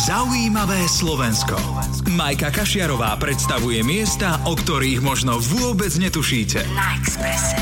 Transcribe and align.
Zaujímavé 0.00 0.88
Slovensko. 0.88 1.60
Majka 2.16 2.48
Kašiarová 2.48 3.20
predstavuje 3.20 3.84
miesta, 3.84 4.40
o 4.48 4.56
ktorých 4.56 5.04
možno 5.04 5.36
vôbec 5.36 5.92
netušíte. 5.92 6.64
Na 6.72 6.96
Expresse. 6.96 7.52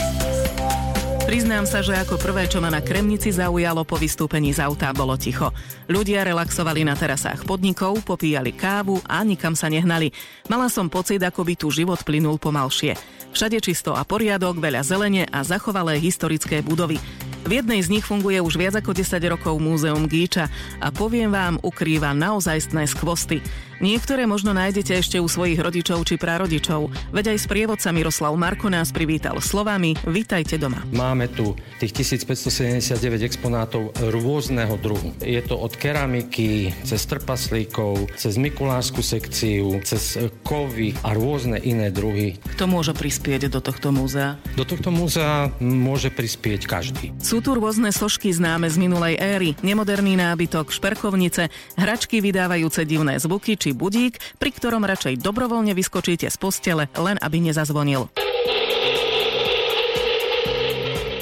Priznám 1.26 1.66
sa, 1.66 1.82
že 1.82 1.98
ako 1.98 2.14
prvé, 2.14 2.46
čo 2.46 2.62
ma 2.62 2.70
na 2.70 2.78
Kremnici 2.78 3.34
zaujalo 3.34 3.82
po 3.82 3.98
vystúpení 3.98 4.54
z 4.54 4.62
auta, 4.62 4.94
bolo 4.94 5.18
ticho. 5.18 5.50
Ľudia 5.90 6.22
relaxovali 6.22 6.86
na 6.86 6.94
terasách 6.94 7.42
podnikov, 7.42 8.06
popíjali 8.06 8.54
kávu 8.54 9.02
a 9.10 9.18
nikam 9.26 9.58
sa 9.58 9.66
nehnali. 9.66 10.14
Mala 10.46 10.70
som 10.70 10.86
pocit, 10.86 11.18
ako 11.18 11.42
by 11.42 11.58
tu 11.58 11.74
život 11.74 12.06
plynul 12.06 12.38
pomalšie. 12.38 12.94
Všade 13.34 13.58
čisto 13.58 13.98
a 13.98 14.06
poriadok, 14.06 14.62
veľa 14.62 14.86
zelene 14.86 15.26
a 15.26 15.42
zachovalé 15.42 15.98
historické 15.98 16.62
budovy. 16.62 17.02
V 17.48 17.64
jednej 17.64 17.80
z 17.80 17.88
nich 17.88 18.04
funguje 18.04 18.44
už 18.44 18.60
viac 18.60 18.76
ako 18.76 18.92
10 18.92 19.24
rokov 19.32 19.56
Múzeum 19.56 20.04
Gíča 20.04 20.52
a 20.84 20.92
poviem 20.92 21.32
vám, 21.32 21.56
ukrýva 21.64 22.12
naozajstné 22.12 22.84
skvosty. 22.84 23.40
Niektoré 23.78 24.26
možno 24.26 24.50
nájdete 24.50 24.90
ešte 24.90 25.16
u 25.22 25.30
svojich 25.30 25.62
rodičov 25.62 26.02
či 26.02 26.18
prarodičov, 26.18 27.14
veď 27.14 27.30
aj 27.30 27.46
sprievodca 27.46 27.94
Miroslav 27.94 28.34
Marko 28.34 28.66
nás 28.66 28.90
privítal 28.90 29.38
slovami 29.38 29.94
Vítajte 30.02 30.58
doma. 30.58 30.82
Máme 30.90 31.30
tu 31.30 31.54
tých 31.78 31.94
1579 32.02 32.98
exponátov 33.22 33.94
rôzneho 34.10 34.74
druhu. 34.82 35.14
Je 35.22 35.38
to 35.46 35.54
od 35.54 35.78
keramiky, 35.78 36.74
cez 36.82 37.06
trpaslíkov, 37.06 38.10
cez 38.18 38.34
Mikulášsku 38.34 38.98
sekciu, 38.98 39.78
cez 39.86 40.18
kovy 40.42 40.98
a 41.06 41.14
rôzne 41.14 41.62
iné 41.62 41.94
druhy. 41.94 42.34
Kto 42.58 42.66
môže 42.66 42.90
prispieť 42.98 43.46
do 43.46 43.62
tohto 43.62 43.94
múzea? 43.94 44.42
Do 44.58 44.66
tohto 44.66 44.90
múzea 44.90 45.54
môže 45.62 46.10
prispieť 46.10 46.66
každý. 46.66 47.14
Sú 47.22 47.38
tu 47.38 47.54
rôzne 47.54 47.94
sošky 47.94 48.34
známe 48.34 48.66
z 48.66 48.74
minulej 48.74 49.14
éry, 49.22 49.54
nemoderný 49.62 50.18
nábytok, 50.18 50.74
šperkovnice, 50.74 51.46
hračky 51.78 52.18
vydávajúce 52.18 52.82
divné 52.82 53.22
zvuky 53.22 53.54
či 53.54 53.67
budík, 53.72 54.20
pri 54.36 54.50
ktorom 54.52 54.84
radšej 54.84 55.20
dobrovoľne 55.20 55.72
vyskočíte 55.72 56.28
z 56.28 56.36
postele, 56.36 56.86
len 56.96 57.16
aby 57.20 57.40
nezazvonil. 57.40 58.08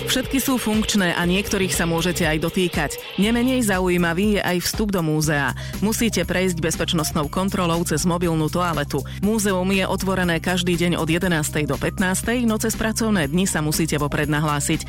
Všetky 0.07 0.39
sú 0.39 0.57
funkčné 0.57 1.13
a 1.13 1.27
niektorých 1.27 1.75
sa 1.75 1.85
môžete 1.85 2.25
aj 2.25 2.39
dotýkať. 2.41 2.91
Nemenej 3.19 3.67
zaujímavý 3.67 4.39
je 4.39 4.41
aj 4.41 4.65
vstup 4.65 4.95
do 4.95 5.03
múzea. 5.05 5.53
Musíte 5.85 6.25
prejsť 6.25 6.63
bezpečnostnou 6.63 7.29
kontrolou 7.29 7.83
cez 7.83 8.07
mobilnú 8.09 8.47
toaletu. 8.47 9.05
Múzeum 9.21 9.67
je 9.75 9.85
otvorené 9.85 10.41
každý 10.41 10.79
deň 10.79 10.97
od 10.97 11.11
11. 11.11 11.69
do 11.69 11.77
15. 11.77 12.49
no 12.49 12.57
cez 12.57 12.79
pracovné 12.79 13.29
dni 13.29 13.51
sa 13.51 13.61
musíte 13.61 13.99
vopred 13.99 14.31
nahlásiť. 14.31 14.87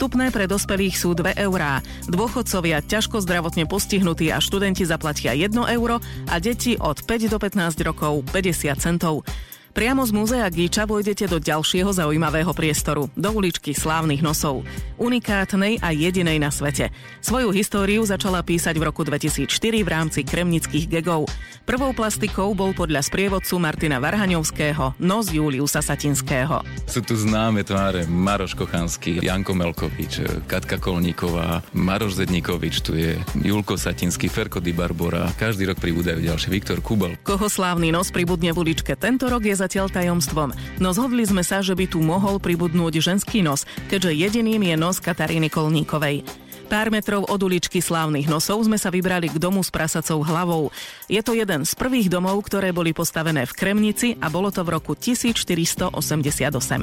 Vstupné 0.00 0.32
pre 0.32 0.48
dospelých 0.48 0.96
sú 0.96 1.12
2 1.12 1.36
eurá. 1.44 1.84
Dôchodcovia, 2.08 2.80
ťažko 2.80 3.20
zdravotne 3.20 3.68
postihnutí 3.68 4.32
a 4.32 4.40
študenti 4.40 4.88
zaplatia 4.88 5.36
1 5.36 5.52
euro 5.76 6.00
a 6.24 6.40
deti 6.40 6.72
od 6.80 7.04
5 7.04 7.28
do 7.28 7.36
15 7.36 7.84
rokov 7.84 8.24
50 8.32 8.80
centov. 8.80 9.28
Priamo 9.70 10.02
z 10.02 10.10
múzea 10.10 10.50
Gíča 10.50 10.82
vojdete 10.82 11.30
do 11.30 11.38
ďalšieho 11.38 11.94
zaujímavého 11.94 12.50
priestoru, 12.50 13.06
do 13.14 13.30
uličky 13.30 13.70
slávnych 13.70 14.18
nosov. 14.18 14.66
Unikátnej 14.98 15.78
a 15.78 15.94
jedinej 15.94 16.42
na 16.42 16.50
svete. 16.50 16.90
Svoju 17.22 17.54
históriu 17.54 18.02
začala 18.02 18.42
písať 18.42 18.74
v 18.74 18.90
roku 18.90 19.06
2004 19.06 19.46
v 19.86 19.88
rámci 19.88 20.20
kremnických 20.26 20.90
gegov. 20.90 21.30
Prvou 21.70 21.94
plastikou 21.94 22.50
bol 22.50 22.74
podľa 22.74 23.06
sprievodcu 23.06 23.62
Martina 23.62 24.02
Varhaňovského 24.02 24.98
nos 24.98 25.30
Juliusa 25.30 25.86
Satinského. 25.86 26.66
Sú 26.90 26.98
tu 27.06 27.14
známe 27.14 27.62
tváre 27.62 28.10
Maroš 28.10 28.58
Kochanský, 28.58 29.22
Janko 29.22 29.54
Melkovič, 29.54 30.50
Katka 30.50 30.82
Kolníková, 30.82 31.62
Maroš 31.78 32.18
Zednikovič, 32.18 32.82
tu 32.82 32.98
je 32.98 33.14
Julko 33.38 33.78
Satinský, 33.78 34.26
Ferko 34.26 34.58
Di 34.58 34.74
Barbora. 34.74 35.30
Každý 35.38 35.70
rok 35.70 35.78
pribúdajú 35.78 36.18
ďalší 36.26 36.50
Viktor 36.50 36.82
Kubal. 36.82 37.14
Koho 37.22 37.46
slávny 37.46 37.94
nos 37.94 38.10
pribudne 38.10 38.50
v 38.50 38.66
uličke 38.66 38.98
tento 38.98 39.30
rok 39.30 39.46
je 39.46 39.59
zatiaľ 39.60 39.92
tajomstvom. 39.92 40.56
No 40.80 40.96
zhodli 40.96 41.28
sme 41.28 41.44
sa, 41.44 41.60
že 41.60 41.76
by 41.76 41.84
tu 41.84 42.00
mohol 42.00 42.40
pribudnúť 42.40 43.04
ženský 43.04 43.44
nos, 43.44 43.68
keďže 43.92 44.16
jediným 44.16 44.64
je 44.64 44.76
nos 44.80 44.96
Kataríny 44.98 45.52
Kolníkovej. 45.52 46.24
Pár 46.70 46.86
metrov 46.86 47.26
od 47.26 47.40
uličky 47.42 47.82
slávnych 47.82 48.30
nosov 48.30 48.62
sme 48.62 48.78
sa 48.78 48.94
vybrali 48.94 49.26
k 49.26 49.42
domu 49.42 49.58
s 49.58 49.74
prasacou 49.74 50.22
hlavou. 50.22 50.70
Je 51.10 51.18
to 51.18 51.34
jeden 51.34 51.66
z 51.66 51.72
prvých 51.74 52.06
domov, 52.06 52.46
ktoré 52.46 52.70
boli 52.70 52.94
postavené 52.94 53.42
v 53.42 53.58
Kremnici 53.58 54.14
a 54.22 54.30
bolo 54.30 54.54
to 54.54 54.62
v 54.62 54.78
roku 54.78 54.94
1488. 54.94 55.98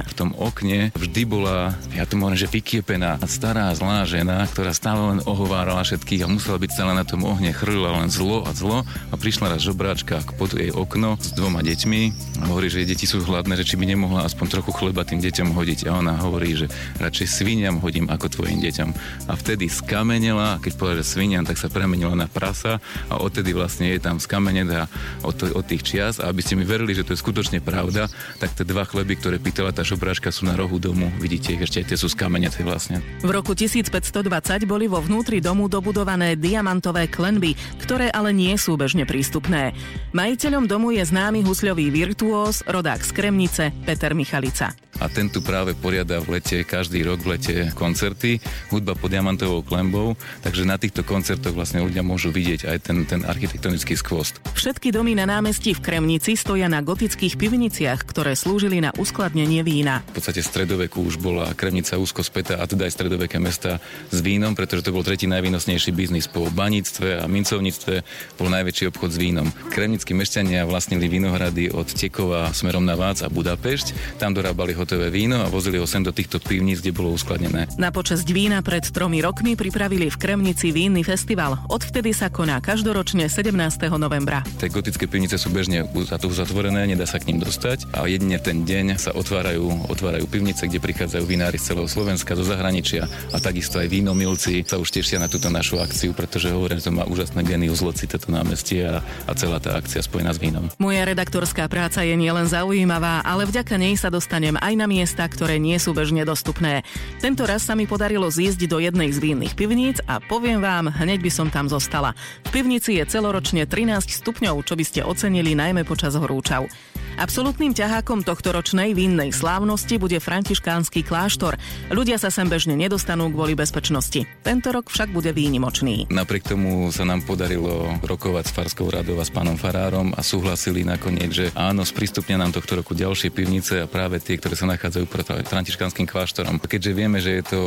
V 0.04 0.12
tom 0.12 0.36
okne 0.36 0.92
vždy 0.92 1.22
bola, 1.24 1.72
ja 1.96 2.04
tu 2.04 2.20
môžem, 2.20 2.44
že 2.44 2.52
vykiepená 2.52 3.16
stará 3.24 3.72
zlá 3.72 4.04
žena, 4.04 4.44
ktorá 4.52 4.76
stále 4.76 5.16
len 5.16 5.24
ohovárala 5.24 5.80
všetkých 5.80 6.20
a 6.20 6.28
musela 6.28 6.60
byť 6.60 6.68
stále 6.68 6.92
na 6.92 7.08
tom 7.08 7.24
ohne, 7.24 7.48
chrlila 7.56 7.96
len 8.04 8.12
zlo 8.12 8.44
a 8.44 8.52
zlo 8.52 8.84
a 8.84 9.14
prišla 9.16 9.56
raz 9.56 9.64
žobráčka 9.64 10.20
pod 10.36 10.52
jej 10.52 10.68
okno 10.68 11.16
s 11.16 11.32
dvoma 11.32 11.64
deťmi 11.64 12.02
a 12.44 12.52
hovorí, 12.52 12.68
že 12.68 12.84
jej 12.84 12.92
deti 12.92 13.08
sú 13.08 13.24
hladné, 13.24 13.56
že 13.56 13.64
či 13.64 13.80
by 13.80 13.88
nemohla 13.88 14.28
aspoň 14.28 14.60
trochu 14.60 14.68
chleba 14.76 15.08
tým 15.08 15.24
deťom 15.24 15.56
hodiť 15.56 15.88
a 15.88 15.96
ona 15.96 16.12
hovorí, 16.20 16.60
že 16.60 16.68
radšej 17.00 17.24
sviniam 17.40 17.80
hodím 17.80 18.04
ako 18.12 18.28
tvojim 18.28 18.60
deťom. 18.60 18.88
A 19.24 19.32
vtedy 19.32 19.77
skamenela 19.78 20.58
keď 20.58 20.72
povedala, 20.74 21.00
že 21.00 21.12
svinian, 21.14 21.46
tak 21.46 21.56
sa 21.56 21.70
premenila 21.70 22.12
na 22.12 22.26
prasa 22.26 22.82
a 23.08 23.20
odtedy 23.20 23.54
vlastne 23.54 23.94
je 23.94 24.00
tam 24.02 24.18
skamenená 24.18 24.90
od, 25.22 25.36
od 25.54 25.64
tých 25.64 25.82
čias 25.84 26.14
a 26.18 26.28
aby 26.28 26.42
ste 26.42 26.58
mi 26.58 26.66
verili, 26.66 26.92
že 26.92 27.06
to 27.06 27.14
je 27.14 27.22
skutočne 27.22 27.62
pravda, 27.62 28.10
tak 28.42 28.52
tie 28.52 28.66
dva 28.66 28.84
chleby, 28.84 29.16
ktoré 29.16 29.36
pýtala 29.38 29.70
tá 29.70 29.86
šopráška 29.86 30.34
sú 30.34 30.44
na 30.44 30.58
rohu 30.58 30.76
domu, 30.82 31.08
vidíte 31.22 31.54
ich 31.54 31.62
ešte 31.62 31.94
tie 31.94 31.98
sú 31.98 32.10
skamenete 32.10 32.60
vlastne. 32.66 33.00
V 33.22 33.30
roku 33.30 33.54
1520 33.54 34.66
boli 34.66 34.90
vo 34.90 34.98
vnútri 34.98 35.38
domu 35.38 35.70
dobudované 35.70 36.34
diamantové 36.34 37.06
klenby, 37.06 37.54
ktoré 37.80 38.10
ale 38.10 38.34
nie 38.34 38.54
sú 38.58 38.74
bežne 38.74 39.06
prístupné. 39.06 39.72
Majiteľom 40.12 40.66
domu 40.66 40.90
je 40.92 41.04
známy 41.06 41.46
husľový 41.46 41.88
virtuós, 41.94 42.66
rodák 42.66 43.00
z 43.04 43.10
Kremnice, 43.14 43.64
Peter 43.86 44.12
Michalica 44.12 44.87
a 44.98 45.06
ten 45.06 45.30
tu 45.30 45.40
práve 45.42 45.74
poriada 45.78 46.18
v 46.18 46.38
lete, 46.38 46.62
každý 46.66 47.06
rok 47.06 47.22
v 47.22 47.38
lete 47.38 47.56
koncerty, 47.74 48.42
hudba 48.70 48.98
pod 48.98 49.14
diamantovou 49.14 49.62
klembou, 49.62 50.18
takže 50.42 50.66
na 50.66 50.76
týchto 50.78 51.06
koncertoch 51.06 51.54
vlastne 51.54 51.82
ľudia 51.82 52.02
môžu 52.02 52.34
vidieť 52.34 52.66
aj 52.66 52.78
ten, 52.82 53.06
ten 53.06 53.22
architektonický 53.22 53.94
skvost. 53.94 54.42
Všetky 54.54 54.90
domy 54.90 55.14
na 55.14 55.26
námestí 55.26 55.74
v 55.74 55.80
Kremnici 55.82 56.34
stoja 56.34 56.66
na 56.66 56.82
gotických 56.82 57.38
pivniciach, 57.38 58.02
ktoré 58.02 58.34
slúžili 58.34 58.82
na 58.82 58.90
uskladnenie 58.98 59.62
vína. 59.62 60.02
V 60.14 60.18
podstate 60.18 60.42
stredoveku 60.42 61.00
už 61.02 61.22
bola 61.22 61.54
Kremnica 61.54 61.94
úzko 61.98 62.26
spätá 62.26 62.58
a 62.58 62.66
teda 62.66 62.90
aj 62.90 62.94
stredoveké 62.98 63.38
mesta 63.38 63.78
s 64.10 64.18
vínom, 64.18 64.58
pretože 64.58 64.82
to 64.82 64.94
bol 64.94 65.06
tretí 65.06 65.30
najvýnosnejší 65.30 65.90
biznis 65.94 66.26
po 66.26 66.50
baníctve 66.50 67.22
a 67.22 67.24
mincovníctve, 67.30 67.94
bol 68.34 68.48
najväčší 68.50 68.90
obchod 68.90 69.10
s 69.14 69.18
vínom. 69.18 69.48
Kremnickí 69.70 70.12
mešťania 70.12 70.66
vlastnili 70.66 71.06
vinohrady 71.06 71.70
od 71.70 71.86
Tekova 71.86 72.50
smerom 72.50 72.82
na 72.82 72.98
Vác 72.98 73.22
a 73.22 73.28
Budapešť, 73.30 74.18
tam 74.18 74.34
dorábali 74.34 74.74
hotové 74.88 75.12
víno 75.12 75.44
a 75.44 75.52
vozili 75.52 75.76
ho 75.76 75.84
sem 75.84 76.00
do 76.00 76.08
týchto 76.08 76.40
pivníc, 76.40 76.80
kde 76.80 76.96
bolo 76.96 77.12
uskladnené. 77.12 77.68
Na 77.76 77.92
počasť 77.92 78.24
vína 78.32 78.64
pred 78.64 78.88
tromi 78.88 79.20
rokmi 79.20 79.52
pripravili 79.52 80.08
v 80.08 80.16
Kremnici 80.16 80.72
vínny 80.72 81.04
festival. 81.04 81.60
Odvtedy 81.68 82.16
sa 82.16 82.32
koná 82.32 82.56
každoročne 82.64 83.28
17. 83.28 83.52
novembra. 84.00 84.40
Tie 84.56 84.72
gotické 84.72 85.04
pivnice 85.04 85.36
sú 85.36 85.52
bežne 85.52 85.84
zatvorené, 86.32 86.88
nedá 86.88 87.04
sa 87.04 87.20
k 87.20 87.28
ním 87.28 87.44
dostať 87.44 87.92
a 87.92 88.08
jedine 88.08 88.40
ten 88.40 88.64
deň 88.64 88.96
sa 88.96 89.12
otvárajú, 89.12 89.92
otvárajú 89.92 90.24
pivnice, 90.24 90.64
kde 90.64 90.80
prichádzajú 90.80 91.24
vinári 91.28 91.60
z 91.60 91.76
celého 91.76 91.84
Slovenska, 91.84 92.32
zo 92.32 92.48
zahraničia 92.48 93.04
a 93.04 93.36
takisto 93.36 93.76
aj 93.76 93.92
vínomilci 93.92 94.64
sa 94.64 94.80
už 94.80 94.88
tešia 94.88 95.20
na 95.20 95.28
túto 95.28 95.52
našu 95.52 95.76
akciu, 95.84 96.16
pretože 96.16 96.48
hovorím, 96.48 96.80
že 96.80 96.88
to 96.88 96.96
má 96.96 97.04
úžasné 97.04 97.44
genius 97.44 97.84
loci 97.84 98.08
toto 98.08 98.32
námestie 98.32 98.88
a, 98.88 99.04
a 99.28 99.32
celá 99.36 99.60
tá 99.60 99.76
akcia 99.76 100.00
spojená 100.00 100.32
s 100.32 100.40
vínom. 100.40 100.64
Moja 100.80 101.04
redaktorská 101.04 101.68
práca 101.68 102.00
je 102.00 102.16
nielen 102.16 102.48
zaujímavá, 102.48 103.20
ale 103.20 103.44
vďaka 103.44 103.76
nej 103.76 103.92
sa 104.00 104.08
dostanem 104.08 104.56
aj 104.56 104.77
na 104.78 104.86
miesta, 104.86 105.26
ktoré 105.26 105.58
nie 105.58 105.74
sú 105.82 105.90
bežne 105.90 106.22
dostupné. 106.22 106.86
Tento 107.18 107.42
raz 107.42 107.66
sa 107.66 107.74
mi 107.74 107.90
podarilo 107.90 108.30
zísť 108.30 108.70
do 108.70 108.78
jednej 108.78 109.10
z 109.10 109.18
vínnych 109.18 109.58
pivníc 109.58 109.98
a 110.06 110.22
poviem 110.22 110.62
vám, 110.62 110.94
hneď 110.94 111.18
by 111.18 111.30
som 111.34 111.50
tam 111.50 111.66
zostala. 111.66 112.14
V 112.46 112.62
pivnici 112.62 112.94
je 112.94 113.04
celoročne 113.10 113.66
13 113.66 114.22
stupňov, 114.22 114.62
čo 114.62 114.78
by 114.78 114.84
ste 114.86 115.00
ocenili 115.02 115.58
najmä 115.58 115.82
počas 115.82 116.14
horúčav. 116.14 116.70
Absolutným 117.18 117.74
ťahákom 117.74 118.22
tohto 118.22 118.54
ročnej 118.54 118.94
vínnej 118.94 119.34
slávnosti 119.34 119.98
bude 119.98 120.22
františkánsky 120.22 121.02
kláštor. 121.02 121.58
Ľudia 121.90 122.14
sa 122.14 122.30
sem 122.30 122.46
bežne 122.46 122.78
nedostanú 122.78 123.26
kvôli 123.34 123.58
bezpečnosti. 123.58 124.22
Tento 124.46 124.70
rok 124.70 124.86
však 124.86 125.10
bude 125.10 125.34
výnimočný. 125.34 126.06
Napriek 126.14 126.46
tomu 126.46 126.94
sa 126.94 127.02
nám 127.02 127.26
podarilo 127.26 127.90
rokovať 128.06 128.44
s 128.46 128.52
Farskou 128.54 128.86
radou 128.86 129.18
a 129.18 129.26
s 129.26 129.34
pánom 129.34 129.58
Farárom 129.58 130.14
a 130.14 130.22
súhlasili 130.22 130.86
nakoniec, 130.86 131.34
že 131.34 131.50
áno, 131.58 131.82
sprístupnia 131.82 132.38
nám 132.38 132.54
tohto 132.54 132.78
roku 132.78 132.94
ďalšie 132.94 133.34
pivnice 133.34 133.82
a 133.82 133.90
práve 133.90 134.22
tie, 134.22 134.38
ktoré 134.38 134.54
sa 134.54 134.70
nachádzajú 134.70 135.04
pred 135.10 135.26
františkánskym 135.42 136.06
kláštorom. 136.06 136.62
Keďže 136.62 136.92
vieme, 136.94 137.18
že 137.18 137.42
je 137.42 137.44
to 137.50 137.60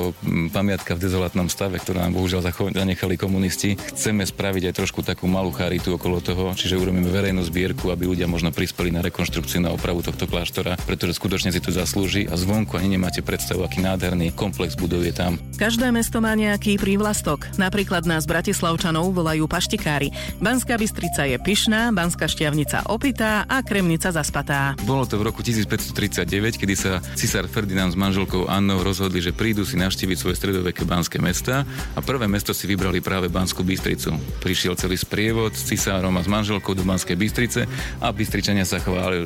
pamiatka 0.56 0.96
v 0.96 1.04
dezolátnom 1.04 1.52
stave, 1.52 1.76
ktorú 1.76 2.00
nám 2.00 2.16
bohužiaľ 2.16 2.72
zanechali 2.72 3.20
komunisti, 3.20 3.76
chceme 3.76 4.24
spraviť 4.24 4.72
aj 4.72 4.78
trošku 4.80 5.04
takú 5.04 5.28
malú 5.28 5.52
charitu 5.52 6.00
okolo 6.00 6.24
toho, 6.24 6.56
čiže 6.56 6.80
urobíme 6.80 7.12
verejnú 7.12 7.44
zbierku, 7.44 7.92
aby 7.92 8.08
ľudia 8.08 8.32
možno 8.32 8.56
prispeli 8.56 8.96
na 8.96 9.04
rekonštrukciu 9.04 9.41
rekonštrukciu 9.42 9.66
na 9.66 9.74
opravu 9.74 10.06
tohto 10.06 10.30
kláštora, 10.30 10.78
pretože 10.86 11.18
skutočne 11.18 11.50
si 11.50 11.58
to 11.58 11.74
zaslúži 11.74 12.30
a 12.30 12.38
zvonku 12.38 12.78
ani 12.78 12.94
nemáte 12.94 13.26
predstavu, 13.26 13.66
aký 13.66 13.82
nádherný 13.82 14.38
komplex 14.38 14.78
budov 14.78 15.02
je 15.02 15.10
tam. 15.10 15.42
Každé 15.58 15.90
mesto 15.90 16.22
má 16.22 16.38
nejaký 16.38 16.78
prívlastok. 16.78 17.50
Napríklad 17.58 18.06
nás 18.06 18.30
Bratislavčanov 18.30 19.10
volajú 19.10 19.50
paštikári. 19.50 20.14
Banská 20.38 20.78
Bystrica 20.78 21.26
je 21.26 21.42
pyšná, 21.42 21.90
Banská 21.90 22.30
šťavnica 22.30 22.86
opitá 22.94 23.50
a 23.50 23.66
Kremnica 23.66 24.14
zaspatá. 24.14 24.78
Bolo 24.86 25.10
to 25.10 25.18
v 25.18 25.34
roku 25.34 25.42
1539, 25.42 26.62
kedy 26.62 26.76
sa 26.78 27.02
cisár 27.18 27.50
Ferdinand 27.50 27.90
s 27.90 27.98
manželkou 27.98 28.46
Annou 28.46 28.86
rozhodli, 28.86 29.26
že 29.26 29.34
prídu 29.34 29.66
si 29.66 29.74
navštíviť 29.82 30.18
svoje 30.22 30.38
stredoveké 30.38 30.86
banské 30.86 31.18
mesta 31.18 31.66
a 31.98 32.00
prvé 32.06 32.30
mesto 32.30 32.54
si 32.54 32.70
vybrali 32.70 33.02
práve 33.02 33.26
Banskú 33.26 33.66
Bystricu. 33.66 34.14
Prišiel 34.38 34.78
celý 34.78 35.02
sprievod 35.02 35.58
s 35.58 35.66
cisárom 35.66 36.14
a 36.14 36.22
s 36.22 36.30
manželkou 36.30 36.78
do 36.78 36.86
Banskej 36.86 37.18
Bystrice 37.18 37.66
a 37.98 38.14
Bystričania 38.14 38.66
sa 38.66 38.78
chválili. 38.78 39.21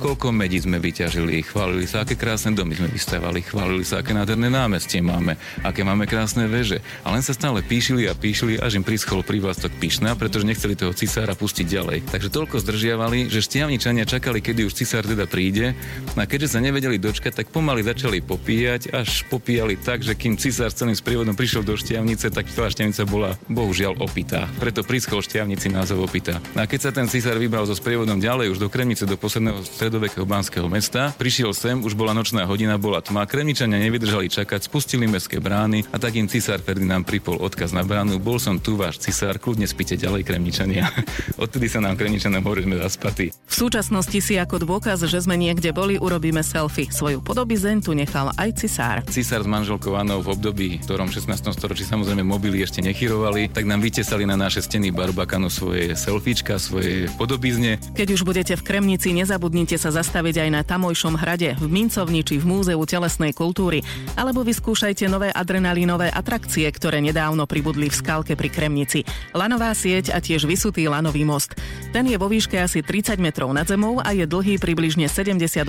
Koľko 0.00 0.30
medí 0.30 0.60
sme 0.62 0.78
vyťažili, 0.78 1.42
chválili 1.44 1.84
sa, 1.84 2.06
aké 2.06 2.14
krásne 2.14 2.54
domy 2.54 2.76
sme 2.78 2.88
vystavali, 2.88 3.42
chválili 3.42 3.84
sa, 3.84 4.00
aké 4.00 4.14
nádherné 4.14 4.48
námestie 4.52 5.02
máme, 5.02 5.34
aké 5.64 5.82
máme 5.82 6.06
krásne 6.06 6.46
veže. 6.46 6.78
A 7.02 7.10
len 7.10 7.24
sa 7.24 7.34
stále 7.34 7.64
píšili 7.64 8.06
a 8.06 8.14
píšili, 8.14 8.60
až 8.60 8.78
im 8.78 8.84
prischol 8.84 9.24
prívlastok 9.26 9.72
Pišna, 9.80 10.14
pretože 10.14 10.44
nechceli 10.44 10.76
toho 10.76 10.92
cisára 10.92 11.32
pustiť 11.32 11.66
ďalej. 11.66 11.98
Takže 12.12 12.28
toľko 12.28 12.60
zdržiavali, 12.60 13.32
že 13.32 13.40
štiavničania 13.40 14.04
čakali, 14.04 14.44
kedy 14.44 14.68
už 14.68 14.76
cisár 14.76 15.08
teda 15.08 15.24
príde. 15.24 15.72
A 16.14 16.28
keďže 16.28 16.54
sa 16.54 16.60
nevedeli 16.60 17.00
dočkať, 17.00 17.40
tak 17.40 17.46
pomaly 17.48 17.80
začali 17.80 18.20
popíjať, 18.20 18.92
až 18.92 19.24
popíjali 19.32 19.80
tak, 19.80 20.04
že 20.04 20.12
kým 20.12 20.36
cisár 20.36 20.68
s 20.68 20.76
celým 20.76 20.92
sprievodom 20.92 21.32
prišiel 21.32 21.64
do 21.64 21.72
šťavnice, 21.80 22.28
tak 22.28 22.44
tá 22.52 22.68
šťavnica 22.68 23.02
bola 23.08 23.40
bohužiaľ 23.48 24.04
opitá. 24.04 24.44
Preto 24.60 24.84
prischol 24.84 25.24
šťavnici 25.24 25.72
názov 25.72 26.04
opitá. 26.04 26.36
A 26.52 26.68
keď 26.68 26.80
sa 26.84 26.90
ten 26.92 27.08
cisár 27.08 27.40
vybral 27.40 27.64
so 27.64 27.72
sprievodom 27.72 28.20
ďalej 28.20 28.52
už 28.52 28.58
do 28.60 28.68
Kremnice, 28.68 29.08
do 29.08 29.16
posledného 29.16 29.39
stredovekého 29.64 30.28
banského 30.28 30.68
mesta, 30.68 31.16
prišiel 31.16 31.56
sem, 31.56 31.80
už 31.80 31.96
bola 31.96 32.12
nočná 32.12 32.44
hodina, 32.44 32.76
bola 32.76 33.00
tma. 33.00 33.24
Kremničania 33.24 33.80
nevydržali 33.80 34.28
čakať, 34.28 34.68
spustili 34.68 35.08
mestské 35.08 35.40
brány 35.40 35.88
a 35.88 35.96
tak 35.96 36.20
im 36.20 36.28
cisár 36.28 36.60
Ferdinand 36.60 37.08
pripol 37.08 37.40
odkaz 37.40 37.72
na 37.72 37.80
bránu. 37.80 38.20
Bol 38.20 38.36
som 38.36 38.60
tu 38.60 38.76
váš 38.76 39.00
cisár, 39.00 39.40
kľudne 39.40 39.64
spíte 39.64 39.96
ďalej 39.96 40.28
Kremničania. 40.28 40.92
Odtedy 41.42 41.72
sa 41.72 41.80
nám 41.80 41.96
Kremničanom 41.96 42.44
hovorí, 42.44 42.68
sme 42.68 42.76
zaspatí. 42.76 43.32
V 43.32 43.54
súčasnosti 43.54 44.18
si 44.20 44.36
ako 44.36 44.62
dôkaz, 44.62 45.02
že 45.08 45.18
sme 45.22 45.40
niekde 45.40 45.72
boli, 45.72 45.96
urobíme 45.96 46.44
selfie. 46.44 46.92
Svoju 46.92 47.24
podobizeň 47.24 47.86
tu 47.86 47.96
nechal 47.96 48.34
aj 48.36 48.60
cisár. 48.60 48.96
Cisár 49.08 49.46
s 49.46 49.48
manželkou 49.48 49.96
Anou 49.96 50.20
v 50.20 50.34
období, 50.34 50.68
v 50.78 50.84
ktorom 50.84 51.08
16. 51.08 51.30
storočí 51.54 51.86
samozrejme 51.86 52.26
mobily 52.26 52.60
ešte 52.60 52.82
nechyrovali, 52.82 53.48
tak 53.48 53.64
nám 53.64 53.80
vytesali 53.80 54.26
na 54.26 54.34
naše 54.34 54.60
steny 54.60 54.90
Barbakanu 54.90 55.46
svoje 55.46 55.94
selfiečka, 55.94 56.58
svoje 56.58 57.06
podobizne. 57.14 57.78
Keď 57.94 58.08
už 58.18 58.22
budete 58.26 58.58
v 58.58 58.62
Kremnici, 58.66 59.14
nezabudnite 59.30 59.78
sa 59.78 59.94
zastaviť 59.94 60.42
aj 60.42 60.48
na 60.50 60.66
tamojšom 60.66 61.14
hrade, 61.14 61.54
v 61.54 61.70
Mincovni 61.70 62.26
či 62.26 62.42
v 62.42 62.50
Múzeu 62.50 62.82
telesnej 62.82 63.30
kultúry, 63.30 63.78
alebo 64.18 64.42
vyskúšajte 64.42 65.06
nové 65.06 65.30
adrenalínové 65.30 66.10
atrakcie, 66.10 66.66
ktoré 66.66 66.98
nedávno 66.98 67.46
pribudli 67.46 67.86
v 67.86 67.94
skalke 67.94 68.34
pri 68.34 68.50
Kremnici. 68.50 69.06
Lanová 69.30 69.70
sieť 69.70 70.10
a 70.10 70.18
tiež 70.18 70.50
vysutý 70.50 70.90
lanový 70.90 71.22
most. 71.22 71.54
Ten 71.94 72.10
je 72.10 72.18
vo 72.18 72.26
výške 72.26 72.58
asi 72.58 72.82
30 72.82 73.22
metrov 73.22 73.54
nad 73.54 73.70
zemou 73.70 74.02
a 74.02 74.10
je 74.10 74.26
dlhý 74.26 74.58
približne 74.58 75.06
78,5 75.06 75.62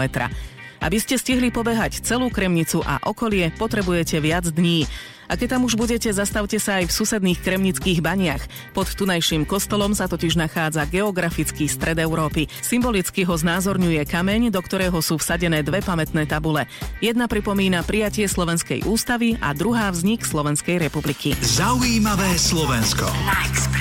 metra. 0.00 0.32
Aby 0.84 1.00
ste 1.00 1.16
stihli 1.16 1.48
pobehať 1.48 2.04
celú 2.04 2.28
Kremnicu 2.28 2.84
a 2.84 3.00
okolie, 3.08 3.48
potrebujete 3.56 4.20
viac 4.20 4.44
dní. 4.52 4.84
A 5.24 5.40
keď 5.40 5.56
tam 5.56 5.64
už 5.64 5.80
budete, 5.80 6.12
zastavte 6.12 6.60
sa 6.60 6.84
aj 6.84 6.92
v 6.92 6.96
susedných 7.00 7.40
kremnických 7.40 8.04
baniach. 8.04 8.44
Pod 8.76 8.92
tunajším 8.92 9.48
kostolom 9.48 9.96
sa 9.96 10.04
totiž 10.04 10.36
nachádza 10.36 10.84
geografický 10.84 11.64
stred 11.64 11.96
Európy. 11.96 12.44
Symbolicky 12.60 13.24
ho 13.24 13.32
znázorňuje 13.32 14.04
kameň, 14.04 14.52
do 14.52 14.60
ktorého 14.60 15.00
sú 15.00 15.16
vsadené 15.16 15.64
dve 15.64 15.80
pamätné 15.80 16.28
tabule. 16.28 16.68
Jedna 17.00 17.24
pripomína 17.24 17.88
prijatie 17.88 18.28
Slovenskej 18.28 18.84
ústavy 18.84 19.40
a 19.40 19.56
druhá 19.56 19.88
vznik 19.88 20.28
Slovenskej 20.28 20.76
republiky. 20.76 21.32
Zaujímavé 21.40 22.36
Slovensko. 22.36 23.08
Na. 23.24 23.73